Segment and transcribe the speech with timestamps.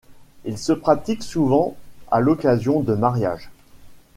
[0.45, 1.75] Il se pratique souvent
[2.09, 3.51] à l'occasion de mariages.